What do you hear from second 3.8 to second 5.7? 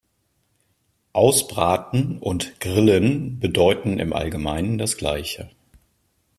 im Allgemeinen das gleiche.